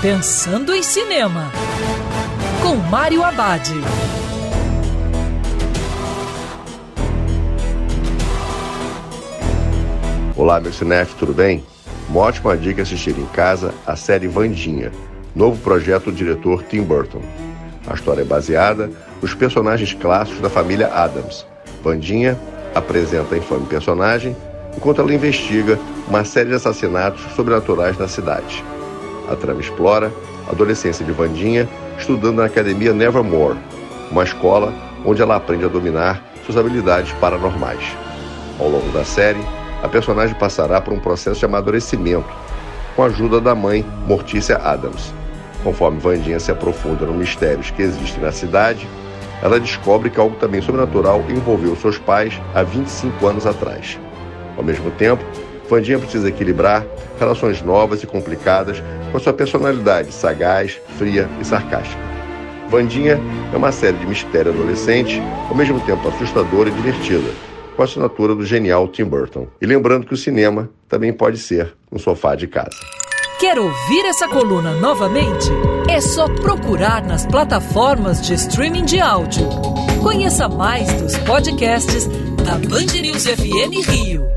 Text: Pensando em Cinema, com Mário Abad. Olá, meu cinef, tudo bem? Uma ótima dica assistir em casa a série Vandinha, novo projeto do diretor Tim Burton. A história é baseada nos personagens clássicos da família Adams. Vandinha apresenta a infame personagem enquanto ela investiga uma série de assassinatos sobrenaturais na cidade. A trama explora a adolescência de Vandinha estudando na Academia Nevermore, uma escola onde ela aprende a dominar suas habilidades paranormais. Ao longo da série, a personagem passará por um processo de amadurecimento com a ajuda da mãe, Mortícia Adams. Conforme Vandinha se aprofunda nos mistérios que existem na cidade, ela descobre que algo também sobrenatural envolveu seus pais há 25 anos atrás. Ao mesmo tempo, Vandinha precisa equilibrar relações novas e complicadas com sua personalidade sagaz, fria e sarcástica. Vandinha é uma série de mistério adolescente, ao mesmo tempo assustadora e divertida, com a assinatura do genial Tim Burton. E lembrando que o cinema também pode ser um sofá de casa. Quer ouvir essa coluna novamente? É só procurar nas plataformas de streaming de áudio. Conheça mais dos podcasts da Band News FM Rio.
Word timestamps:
Pensando 0.00 0.72
em 0.72 0.80
Cinema, 0.80 1.50
com 2.62 2.76
Mário 2.76 3.24
Abad. 3.24 3.68
Olá, 10.36 10.60
meu 10.60 10.72
cinef, 10.72 11.16
tudo 11.16 11.34
bem? 11.34 11.64
Uma 12.08 12.20
ótima 12.20 12.56
dica 12.56 12.82
assistir 12.82 13.18
em 13.18 13.26
casa 13.26 13.74
a 13.84 13.96
série 13.96 14.28
Vandinha, 14.28 14.92
novo 15.34 15.60
projeto 15.60 16.04
do 16.04 16.12
diretor 16.12 16.62
Tim 16.62 16.84
Burton. 16.84 17.20
A 17.84 17.94
história 17.94 18.22
é 18.22 18.24
baseada 18.24 18.88
nos 19.20 19.34
personagens 19.34 19.94
clássicos 19.94 20.40
da 20.40 20.48
família 20.48 20.94
Adams. 20.94 21.44
Vandinha 21.82 22.38
apresenta 22.72 23.34
a 23.34 23.38
infame 23.38 23.66
personagem 23.66 24.36
enquanto 24.76 25.00
ela 25.00 25.12
investiga 25.12 25.76
uma 26.06 26.24
série 26.24 26.50
de 26.50 26.54
assassinatos 26.54 27.20
sobrenaturais 27.34 27.98
na 27.98 28.06
cidade. 28.06 28.62
A 29.28 29.36
trama 29.36 29.60
explora 29.60 30.12
a 30.46 30.52
adolescência 30.52 31.04
de 31.04 31.12
Vandinha 31.12 31.68
estudando 31.98 32.36
na 32.36 32.46
Academia 32.46 32.92
Nevermore, 32.92 33.58
uma 34.10 34.24
escola 34.24 34.72
onde 35.04 35.20
ela 35.20 35.36
aprende 35.36 35.64
a 35.64 35.68
dominar 35.68 36.22
suas 36.44 36.56
habilidades 36.56 37.12
paranormais. 37.14 37.84
Ao 38.58 38.68
longo 38.68 38.90
da 38.90 39.04
série, 39.04 39.40
a 39.82 39.88
personagem 39.88 40.34
passará 40.34 40.80
por 40.80 40.92
um 40.92 40.98
processo 40.98 41.38
de 41.38 41.44
amadurecimento 41.44 42.28
com 42.96 43.02
a 43.02 43.06
ajuda 43.06 43.40
da 43.40 43.54
mãe, 43.54 43.84
Mortícia 44.06 44.56
Adams. 44.56 45.12
Conforme 45.62 46.00
Vandinha 46.00 46.40
se 46.40 46.50
aprofunda 46.50 47.04
nos 47.04 47.16
mistérios 47.16 47.70
que 47.70 47.82
existem 47.82 48.22
na 48.22 48.32
cidade, 48.32 48.88
ela 49.42 49.60
descobre 49.60 50.10
que 50.10 50.18
algo 50.18 50.34
também 50.36 50.60
sobrenatural 50.60 51.22
envolveu 51.28 51.76
seus 51.76 51.98
pais 51.98 52.40
há 52.54 52.62
25 52.62 53.26
anos 53.26 53.46
atrás. 53.46 53.98
Ao 54.56 54.64
mesmo 54.64 54.90
tempo, 54.92 55.24
Vandinha 55.68 55.98
precisa 55.98 56.28
equilibrar 56.28 56.84
relações 57.18 57.62
novas 57.62 58.02
e 58.02 58.06
complicadas 58.06 58.82
com 59.12 59.18
sua 59.18 59.32
personalidade 59.32 60.12
sagaz, 60.12 60.80
fria 60.96 61.28
e 61.40 61.44
sarcástica. 61.44 62.00
Vandinha 62.68 63.18
é 63.52 63.56
uma 63.56 63.72
série 63.72 63.96
de 63.96 64.06
mistério 64.06 64.52
adolescente, 64.52 65.20
ao 65.48 65.54
mesmo 65.54 65.80
tempo 65.80 66.06
assustadora 66.08 66.68
e 66.68 66.72
divertida, 66.72 67.30
com 67.74 67.82
a 67.82 67.84
assinatura 67.84 68.34
do 68.34 68.44
genial 68.44 68.88
Tim 68.88 69.04
Burton. 69.04 69.46
E 69.60 69.66
lembrando 69.66 70.06
que 70.06 70.14
o 70.14 70.16
cinema 70.16 70.68
também 70.88 71.12
pode 71.12 71.38
ser 71.38 71.74
um 71.90 71.98
sofá 71.98 72.34
de 72.34 72.46
casa. 72.46 72.76
Quer 73.38 73.58
ouvir 73.58 74.04
essa 74.06 74.28
coluna 74.28 74.74
novamente? 74.74 75.48
É 75.88 76.00
só 76.00 76.28
procurar 76.28 77.02
nas 77.04 77.24
plataformas 77.24 78.20
de 78.20 78.34
streaming 78.34 78.84
de 78.84 79.00
áudio. 79.00 79.48
Conheça 80.02 80.48
mais 80.48 80.92
dos 81.00 81.16
podcasts 81.18 82.06
da 82.44 82.54
Band 82.68 83.00
News 83.00 83.26
FM 83.26 83.88
Rio. 83.88 84.28